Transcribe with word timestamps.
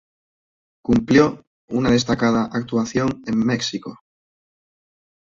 Cumplió 0.83 1.45
una 1.67 1.91
destacada 1.91 2.45
actuación 2.45 3.21
en 3.27 3.37
Mexico. 3.37 3.99